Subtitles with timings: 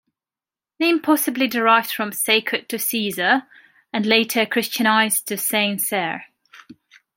[0.79, 3.43] Name possibly derived from "Sacred to Caesar"
[3.93, 6.25] and later Christianized to "Saint-Cere".